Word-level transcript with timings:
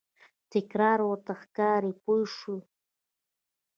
تکرار 0.51 0.99
ورته 1.09 1.33
ښکاري 1.41 1.91
پوه 2.03 2.25
شوې!. 2.37 2.59